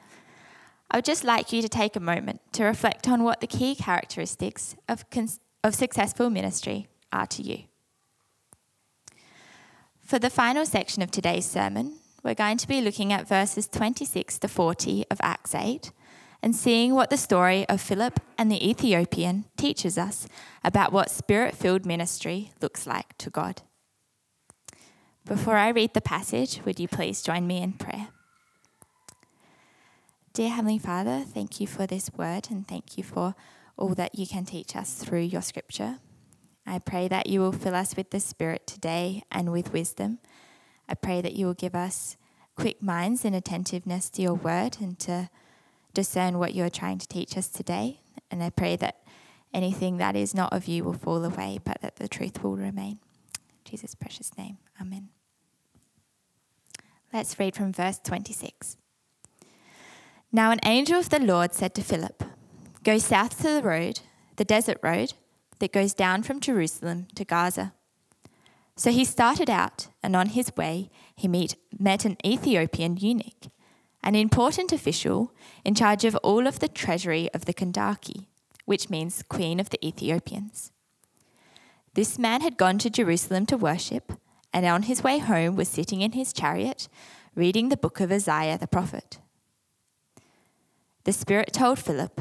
[0.90, 3.74] I would just like you to take a moment to reflect on what the key
[3.74, 7.64] characteristics of, cons- of successful ministry are to you.
[10.00, 14.38] For the final section of today's sermon, we're going to be looking at verses 26
[14.38, 15.90] to 40 of Acts 8
[16.42, 20.28] and seeing what the story of Philip and the Ethiopian teaches us
[20.62, 23.62] about what spirit filled ministry looks like to God.
[25.24, 28.08] Before I read the passage, would you please join me in prayer?
[30.36, 33.34] Dear Heavenly Father, thank you for this word and thank you for
[33.78, 35.98] all that you can teach us through your scripture.
[36.66, 40.18] I pray that you will fill us with the Spirit today and with wisdom.
[40.90, 42.18] I pray that you will give us
[42.54, 45.30] quick minds and attentiveness to your word and to
[45.94, 48.00] discern what you are trying to teach us today.
[48.30, 49.06] And I pray that
[49.54, 52.98] anything that is not of you will fall away, but that the truth will remain.
[53.38, 54.58] In Jesus' precious name.
[54.78, 55.08] Amen.
[57.10, 58.76] Let's read from verse 26.
[60.36, 62.22] Now, an angel of the Lord said to Philip,
[62.84, 64.00] Go south to the road,
[64.36, 65.14] the desert road
[65.60, 67.72] that goes down from Jerusalem to Gaza.
[68.76, 73.46] So he started out, and on his way, he meet, met an Ethiopian eunuch,
[74.02, 75.32] an important official
[75.64, 78.26] in charge of all of the treasury of the Kandake,
[78.66, 80.70] which means Queen of the Ethiopians.
[81.94, 84.12] This man had gone to Jerusalem to worship,
[84.52, 86.88] and on his way home was sitting in his chariot,
[87.34, 89.16] reading the book of Isaiah the prophet.
[91.06, 92.20] The Spirit told Philip,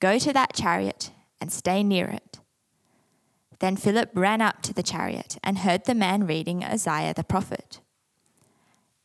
[0.00, 1.10] Go to that chariot
[1.42, 2.40] and stay near it.
[3.58, 7.80] Then Philip ran up to the chariot and heard the man reading Isaiah the prophet.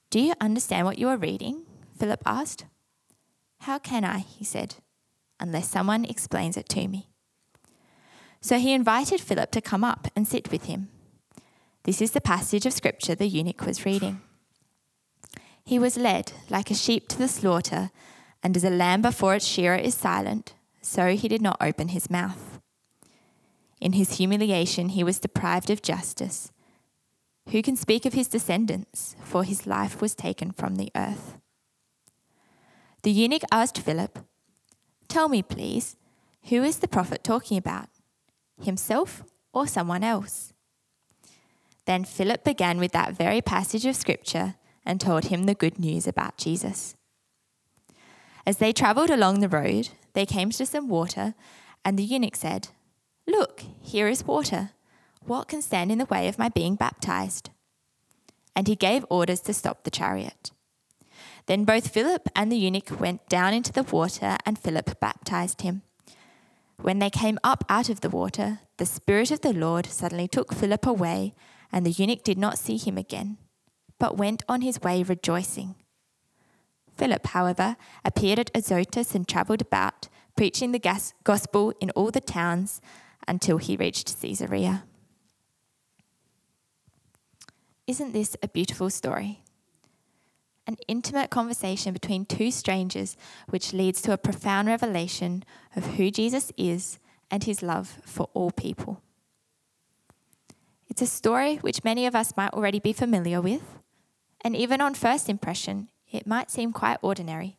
[0.09, 1.65] Do you understand what you are reading?
[1.97, 2.63] Philip asked.
[3.63, 4.75] How can I, he said,
[5.37, 7.09] unless someone explains it to me?
[8.39, 10.87] So he invited Philip to come up and sit with him.
[11.83, 14.21] This is the passage of scripture the eunuch was reading.
[15.65, 17.91] He was led like a sheep to the slaughter,
[18.41, 22.09] and as a lamb before its shearer is silent, so he did not open his
[22.09, 22.59] mouth.
[23.81, 26.51] In his humiliation, he was deprived of justice.
[27.49, 29.15] Who can speak of his descendants?
[29.23, 31.37] For his life was taken from the earth.
[33.03, 34.19] The eunuch asked Philip,
[35.07, 35.95] Tell me, please,
[36.49, 37.87] who is the prophet talking about?
[38.61, 39.23] Himself
[39.53, 40.53] or someone else?
[41.85, 46.07] Then Philip began with that very passage of Scripture and told him the good news
[46.07, 46.95] about Jesus.
[48.45, 51.35] As they travelled along the road, they came to some water,
[51.85, 52.69] and the eunuch said,
[53.27, 54.71] Look, here is water.
[55.25, 57.49] What can stand in the way of my being baptized?
[58.55, 60.51] And he gave orders to stop the chariot.
[61.45, 65.83] Then both Philip and the eunuch went down into the water, and Philip baptized him.
[66.81, 70.53] When they came up out of the water, the Spirit of the Lord suddenly took
[70.53, 71.33] Philip away
[71.71, 73.37] and the eunuch did not see him again,
[73.99, 75.75] but went on his way rejoicing.
[76.99, 82.81] Philip, however, appeared at Azotus and travelled about, preaching the gospel in all the towns
[83.25, 84.83] until he reached Caesarea.
[87.87, 89.39] Isn't this a beautiful story?
[90.67, 93.15] An intimate conversation between two strangers,
[93.47, 95.43] which leads to a profound revelation
[95.77, 96.99] of who Jesus is
[97.31, 99.01] and his love for all people.
[100.89, 103.79] It's a story which many of us might already be familiar with,
[104.41, 107.57] and even on first impression, it might seem quite ordinary.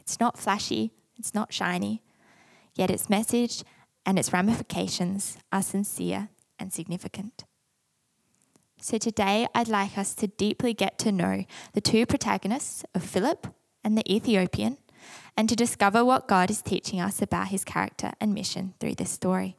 [0.00, 2.02] It's not flashy, it's not shiny,
[2.74, 3.64] yet its message
[4.04, 7.44] and its ramifications are sincere and significant.
[8.80, 13.48] So today, I'd like us to deeply get to know the two protagonists of Philip
[13.82, 14.78] and the Ethiopian,
[15.36, 19.10] and to discover what God is teaching us about his character and mission through this
[19.10, 19.56] story.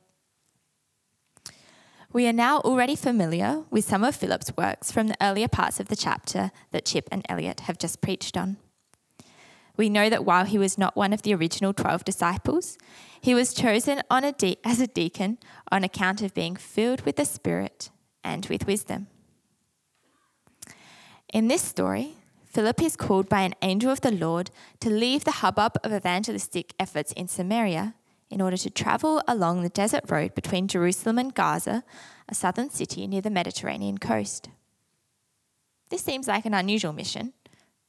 [2.13, 5.89] We are now already familiar with some of Philip's works from the earlier parts of
[5.89, 8.57] the chapter that Chip and Elliot have just preached on.
[9.75, 12.77] We know that while he was not one of the original 12 disciples,
[13.19, 15.37] he was chosen a de- as a deacon
[15.69, 17.91] on account of being filled with the Spirit
[18.23, 19.07] and with wisdom.
[21.33, 22.13] In this story,
[22.45, 26.73] Philip is called by an angel of the Lord to leave the hubbub of evangelistic
[26.79, 27.95] efforts in Samaria
[28.29, 31.83] in order to travel along the desert road between Jerusalem and Gaza,
[32.27, 34.49] a southern city near the Mediterranean coast.
[35.89, 37.33] This seems like an unusual mission,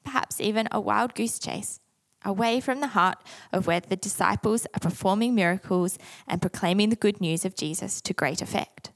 [0.05, 1.81] perhaps even a wild goose chase,
[2.25, 3.19] away from the heart
[3.53, 8.15] of where the disciples are performing miracles and proclaiming the good news of Jesus to
[8.15, 8.93] great effect.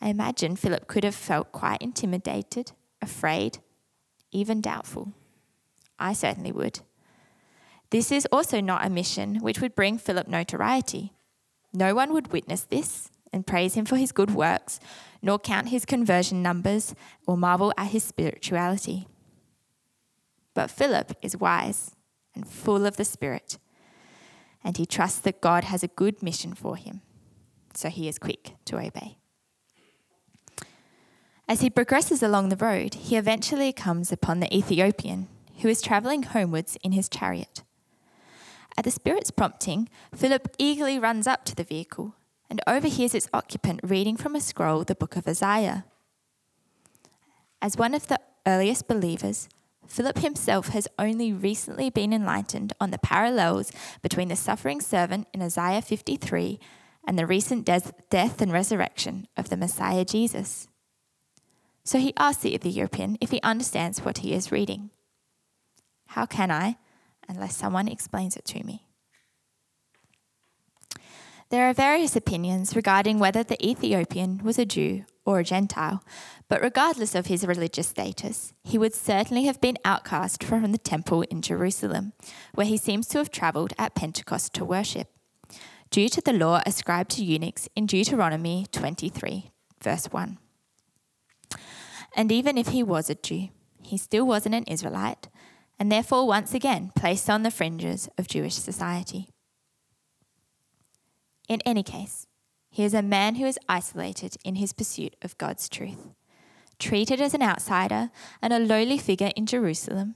[0.00, 3.58] I imagine Philip could have felt quite intimidated, afraid,
[4.32, 5.12] even doubtful.
[5.98, 6.80] I certainly would.
[7.92, 11.12] This is also not a mission which would bring Philip notoriety.
[11.74, 14.80] No one would witness this and praise him for his good works,
[15.20, 16.94] nor count his conversion numbers
[17.26, 19.06] or marvel at his spirituality.
[20.54, 21.94] But Philip is wise
[22.34, 23.58] and full of the Spirit,
[24.64, 27.02] and he trusts that God has a good mission for him,
[27.74, 29.18] so he is quick to obey.
[31.46, 35.28] As he progresses along the road, he eventually comes upon the Ethiopian,
[35.60, 37.62] who is travelling homewards in his chariot.
[38.76, 42.14] At the Spirit's prompting, Philip eagerly runs up to the vehicle
[42.48, 45.84] and overhears its occupant reading from a scroll the book of Isaiah.
[47.60, 49.48] As one of the earliest believers,
[49.86, 55.42] Philip himself has only recently been enlightened on the parallels between the suffering servant in
[55.42, 56.58] Isaiah 53
[57.06, 60.68] and the recent de- death and resurrection of the Messiah Jesus.
[61.84, 64.90] So he asks the Ethiopian if he understands what he is reading.
[66.08, 66.76] How can I,
[67.28, 68.86] unless someone explains it to me.
[71.50, 76.02] There are various opinions regarding whether the Ethiopian was a Jew or a Gentile,
[76.48, 81.22] but regardless of his religious status, he would certainly have been outcast from the temple
[81.22, 82.14] in Jerusalem,
[82.54, 85.08] where he seems to have travelled at Pentecost to worship,
[85.90, 89.50] due to the law ascribed to eunuchs in Deuteronomy 23,
[89.82, 90.38] verse 1.
[92.16, 93.48] And even if he was a Jew,
[93.82, 95.28] he still wasn't an Israelite,
[95.82, 99.26] and therefore once again placed on the fringes of Jewish society.
[101.48, 102.28] In any case,
[102.70, 106.14] he is a man who is isolated in his pursuit of God's truth,
[106.78, 110.14] treated as an outsider and a lowly figure in Jerusalem,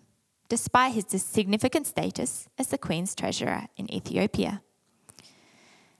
[0.48, 4.62] despite his significant status as the queen's treasurer in Ethiopia.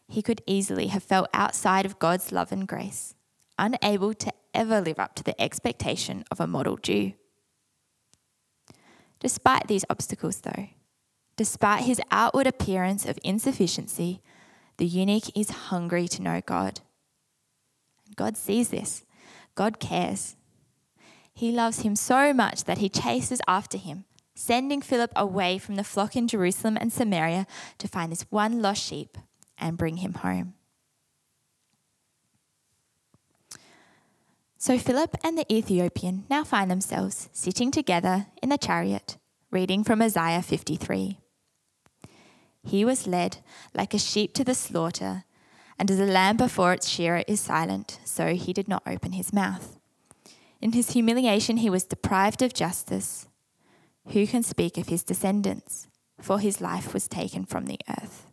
[0.07, 3.17] He could easily have felt outside of God's love and grace,
[3.59, 7.15] unable to ever live up to the expectation of a model Jew.
[9.21, 10.69] Despite these obstacles, though,
[11.37, 14.21] despite his outward appearance of insufficiency,
[14.79, 16.81] the eunuch is hungry to know God.
[18.15, 19.05] God sees this.
[19.55, 20.37] God cares.
[21.33, 24.05] He loves him so much that he chases after him,
[24.35, 27.47] sending Philip away from the flock in Jerusalem and Samaria
[27.79, 29.19] to find this one lost sheep
[29.59, 30.55] and bring him home.
[34.59, 39.19] So Philip and the Ethiopian now find themselves sitting together in the chariot,
[39.51, 41.19] reading from Isaiah 53.
[42.65, 43.39] He was led
[43.75, 45.25] like a sheep to the slaughter,
[45.79, 49.33] and as a lamb before its shearer is silent, so he did not open his
[49.33, 49.79] mouth.
[50.63, 53.29] In his humiliation, he was deprived of justice.
[54.09, 55.87] Who can speak of his descendants?
[56.21, 58.26] For his life was taken from the earth.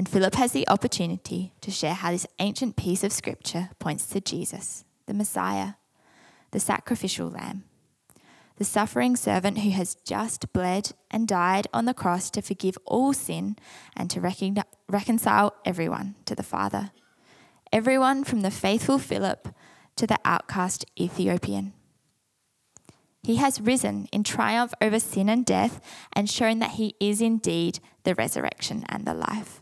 [0.00, 4.20] And Philip has the opportunity to share how this ancient piece of scripture points to
[4.22, 5.74] Jesus, the Messiah,
[6.52, 7.64] the sacrificial lamb,
[8.56, 13.12] the suffering servant who has just bled and died on the cross to forgive all
[13.12, 13.56] sin
[13.94, 16.92] and to recon- reconcile everyone to the Father.
[17.70, 19.54] Everyone from the faithful Philip
[19.96, 21.74] to the outcast Ethiopian.
[23.22, 25.78] He has risen in triumph over sin and death
[26.14, 29.60] and shown that he is indeed the resurrection and the life.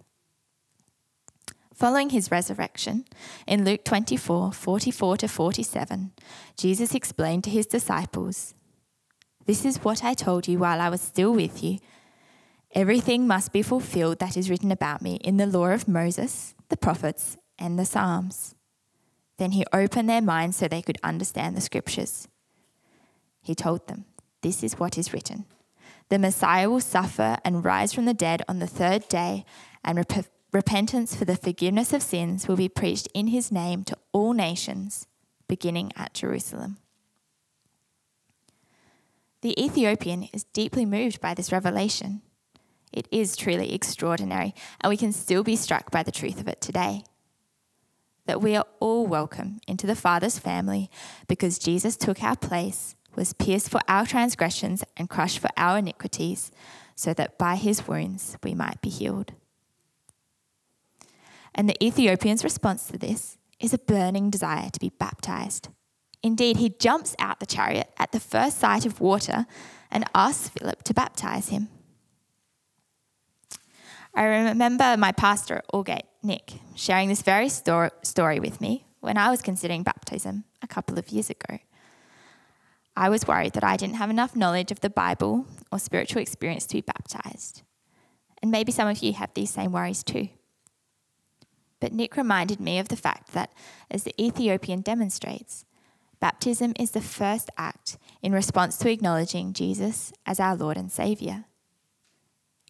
[1.78, 3.04] Following his resurrection,
[3.46, 6.10] in Luke 24 44 to 47,
[6.56, 8.52] Jesus explained to his disciples,
[9.46, 11.78] This is what I told you while I was still with you.
[12.74, 16.76] Everything must be fulfilled that is written about me in the law of Moses, the
[16.76, 18.56] prophets, and the Psalms.
[19.36, 22.26] Then he opened their minds so they could understand the scriptures.
[23.40, 24.04] He told them,
[24.42, 25.44] This is what is written
[26.08, 29.44] The Messiah will suffer and rise from the dead on the third day,
[29.84, 33.96] and rep- repentance for the forgiveness of sins will be preached in his name to
[34.12, 35.06] all nations,
[35.48, 36.78] beginning at Jerusalem.
[39.42, 42.22] The Ethiopian is deeply moved by this revelation.
[42.92, 46.60] It is truly extraordinary, and we can still be struck by the truth of it
[46.60, 47.04] today.
[48.26, 50.90] That we are all welcome into the Father's family
[51.28, 56.52] because Jesus took our place was pierced for our transgressions and crushed for our iniquities,
[56.94, 59.32] so that by his wounds we might be healed.
[61.58, 65.70] And the Ethiopian's response to this is a burning desire to be baptized.
[66.22, 69.44] Indeed, he jumps out the chariot at the first sight of water
[69.90, 71.68] and asks Philip to baptize him.
[74.14, 79.28] I remember my pastor at Aldgate, Nick, sharing this very story with me when I
[79.28, 81.58] was considering baptism a couple of years ago.
[82.96, 86.66] I was worried that I didn't have enough knowledge of the Bible or spiritual experience
[86.66, 87.62] to be baptized.
[88.40, 90.28] And maybe some of you have these same worries too.
[91.80, 93.52] But Nick reminded me of the fact that,
[93.90, 95.64] as the Ethiopian demonstrates,
[96.20, 101.44] baptism is the first act in response to acknowledging Jesus as our Lord and Saviour.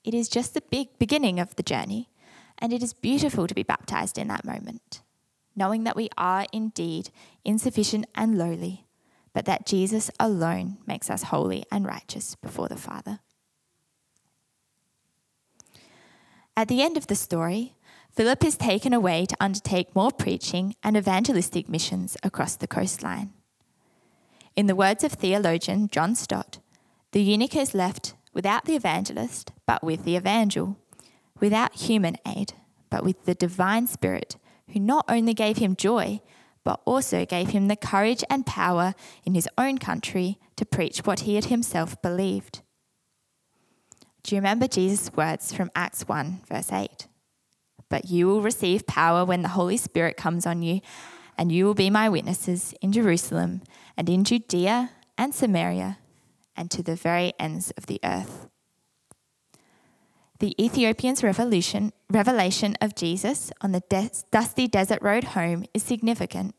[0.04, 2.10] It is just the big beginning of the journey,
[2.58, 5.02] and it is beautiful to be baptized in that moment,
[5.56, 7.10] knowing that we are indeed
[7.44, 8.84] insufficient and lowly
[9.38, 13.20] but that Jesus alone makes us holy and righteous before the Father.
[16.56, 17.76] At the end of the story,
[18.18, 23.32] Philip is taken away to undertake more preaching and evangelistic missions across the coastline.
[24.56, 26.58] In the words of theologian John Stott,
[27.12, 30.76] the eunuch is left without the evangelist, but with the evangel,
[31.38, 32.54] without human aid,
[32.90, 34.36] but with the divine Spirit,
[34.72, 36.20] who not only gave him joy,
[36.64, 38.94] but also gave him the courage and power
[39.24, 42.62] in his own country to preach what he had himself believed.
[44.24, 47.07] Do you remember Jesus' words from Acts 1, verse 8?
[47.88, 50.80] But you will receive power when the Holy Spirit comes on you,
[51.36, 53.62] and you will be my witnesses in Jerusalem
[53.96, 55.98] and in Judea and Samaria
[56.56, 58.48] and to the very ends of the earth.
[60.40, 66.54] The Ethiopian's revolution, revelation of Jesus on the de- dusty desert road home is significant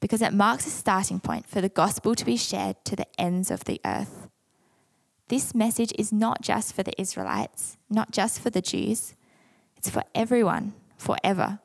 [0.00, 3.50] because it marks a starting point for the gospel to be shared to the ends
[3.50, 4.28] of the earth.
[5.28, 9.14] This message is not just for the Israelites, not just for the Jews,
[9.84, 11.58] it's for everyone, forever.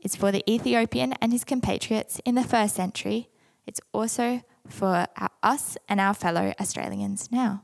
[0.00, 3.28] It's for the Ethiopian and his compatriots in the first century.
[3.68, 7.62] It's also for our, us and our fellow Australians now.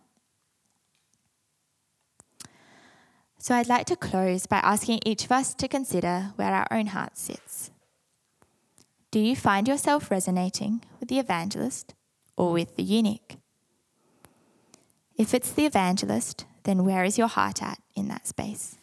[3.39, 6.87] So I'd like to close by asking each of us to consider where our own
[6.87, 7.73] heart sits.
[9.11, 11.93] Do you find yourself resonating with the evangelist
[12.37, 13.35] or with the eunuch?
[15.17, 18.76] If it's the evangelist, then where is your heart at in that space?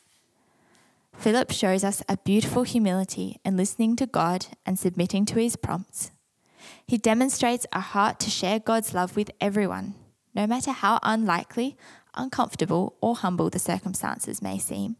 [1.15, 6.11] Philip shows us a beautiful humility in listening to God and submitting to his prompts.
[6.85, 9.95] He demonstrates a heart to share God's love with everyone,
[10.35, 11.77] no matter how unlikely,
[12.15, 14.97] uncomfortable, or humble the circumstances may seem.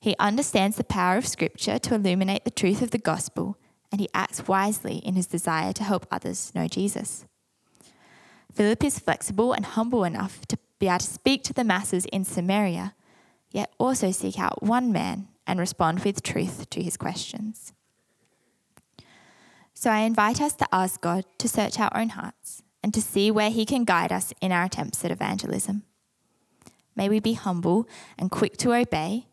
[0.00, 3.56] He understands the power of Scripture to illuminate the truth of the gospel
[3.90, 7.24] and he acts wisely in his desire to help others know Jesus.
[8.52, 12.24] Philip is flexible and humble enough to be able to speak to the masses in
[12.24, 12.94] Samaria,
[13.50, 17.72] yet also seek out one man and respond with truth to his questions.
[19.74, 23.30] So I invite us to ask God to search our own hearts and to see
[23.30, 25.82] where He can guide us in our attempts at evangelism.
[26.96, 27.88] May we be humble
[28.18, 29.26] and quick to obey,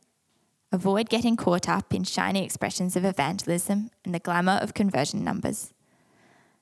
[0.71, 5.73] avoid getting caught up in shiny expressions of evangelism and the glamour of conversion numbers,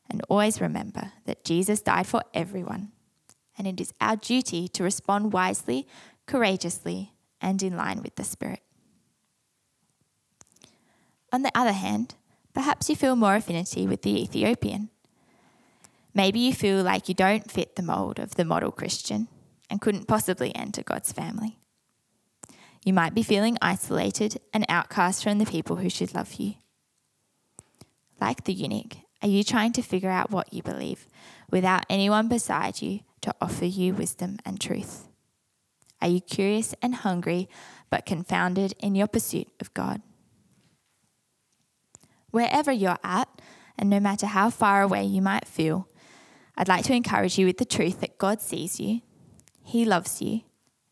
[0.10, 2.91] and always remember that Jesus died for everyone,
[3.58, 5.88] and it is our duty to respond wisely,
[6.26, 7.12] courageously,
[7.44, 8.62] and in line with the Spirit.
[11.32, 12.16] On the other hand,
[12.54, 14.89] perhaps you feel more affinity with the Ethiopian.
[16.16, 19.28] Maybe you feel like you don't fit the mold of the model Christian
[19.70, 21.58] and couldn't possibly enter God's family.
[22.86, 26.56] You might be feeling isolated and outcast from the people who should love you.
[28.22, 31.08] Like the eunuch, are you trying to figure out what you believe
[31.50, 35.08] without anyone beside you to offer you wisdom and truth?
[36.04, 37.47] Are you curious and hungry
[37.89, 40.01] but confounded in your pursuit of God?
[42.30, 43.30] Wherever you're at,
[43.78, 45.88] and no matter how far away you might feel,
[46.58, 48.99] I'd like to encourage you with the truth that God sees you,
[49.64, 50.41] He loves you,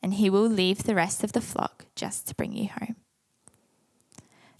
[0.01, 2.95] and He will leave the rest of the flock just to bring you home.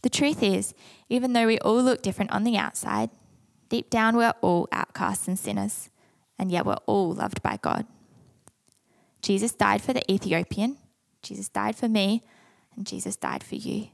[0.02, 0.74] The truth is,
[1.08, 3.10] even though we all look different on the outside,
[3.70, 5.90] deep down we're all outcasts and sinners,
[6.38, 7.86] and yet we're all loved by God.
[9.22, 10.78] Jesus died for the Ethiopian,
[11.22, 12.24] Jesus died for me,
[12.76, 13.90] and Jesus died for you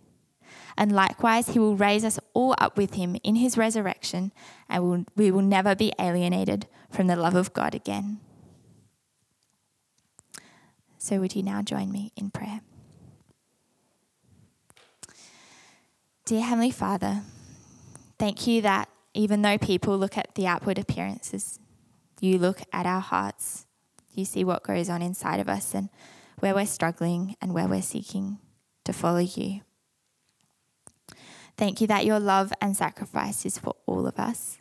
[0.77, 4.31] and likewise he will raise us all up with him in his resurrection,
[4.69, 8.19] and we will never be alienated from the love of God again.
[10.97, 12.61] So, would you now join me in prayer?
[16.25, 17.21] Dear Heavenly Father,
[18.19, 21.59] thank you that even though people look at the outward appearances,
[22.19, 23.66] you look at our hearts.
[24.17, 25.89] You see what goes on inside of us and
[26.39, 28.39] where we're struggling and where we're seeking
[28.83, 29.61] to follow you.
[31.55, 34.57] Thank you that your love and sacrifice is for all of us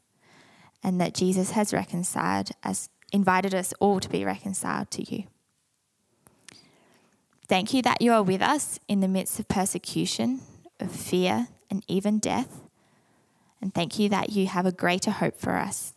[0.83, 5.25] and that Jesus has reconciled us, invited us all to be reconciled to you.
[7.49, 10.43] Thank you that you are with us in the midst of persecution,
[10.81, 12.61] of fear, and even death.
[13.63, 15.95] And thank you that you have a greater hope for us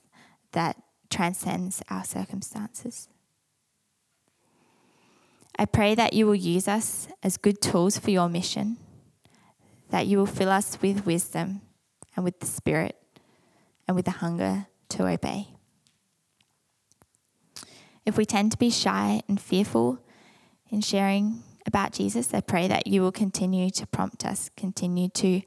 [0.53, 3.09] that transcends our circumstances.
[5.59, 8.77] I pray that you will use us as good tools for your mission
[9.89, 11.61] that you will fill us with wisdom
[12.15, 12.95] and with the Spirit
[13.87, 15.47] and with the hunger to obey.
[18.05, 19.99] If we tend to be shy and fearful
[20.69, 25.41] in sharing about Jesus, I pray that you will continue to prompt us, continue to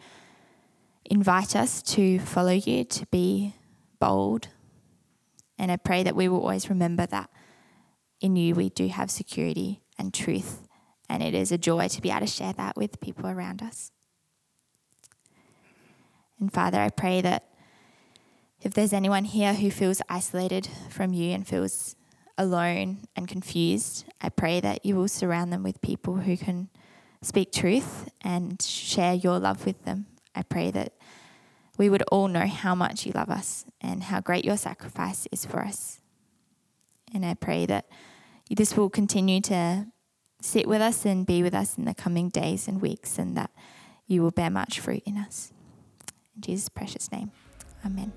[1.04, 3.54] invite us to follow you, to be
[3.98, 4.48] bold.
[5.58, 7.30] And I pray that we will always remember that
[8.20, 10.66] in you we do have security and truth.
[11.09, 13.93] And it is a joy to be able to share that with people around us.
[16.40, 17.49] And Father, I pray that
[18.61, 21.97] if there's anyone here who feels isolated from you and feels
[22.38, 26.68] alone and confused, I pray that you will surround them with people who can
[27.22, 30.07] speak truth and share your love with them.
[30.34, 30.95] I pray that
[31.78, 35.45] we would all know how much you love us and how great your sacrifice is
[35.45, 36.01] for us.
[37.14, 37.86] And I pray that
[38.55, 39.86] this will continue to
[40.40, 43.50] sit with us and be with us in the coming days and weeks, and that
[44.07, 45.53] you will bear much fruit in us.
[46.34, 47.30] In Jesus' precious name.
[47.84, 48.12] Amen.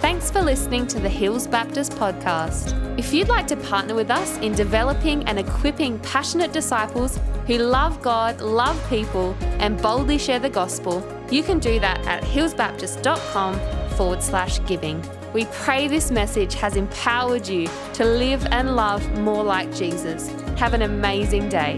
[0.00, 2.98] Thanks for listening to the Hills Baptist podcast.
[2.98, 8.00] If you'd like to partner with us in developing and equipping passionate disciples who love
[8.00, 14.22] God, love people, and boldly share the gospel, you can do that at hillsbaptist.com forward
[14.22, 15.02] slash giving.
[15.32, 20.28] We pray this message has empowered you to live and love more like Jesus.
[20.58, 21.76] Have an amazing day.